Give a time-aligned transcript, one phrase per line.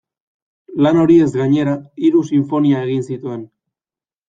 [0.85, 3.47] Lan horiez gainera, hiru sinfonia egin zituen.